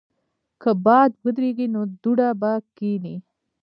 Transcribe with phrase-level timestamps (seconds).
[0.61, 3.15] که باد ودریږي، نو دوړه به کښېني.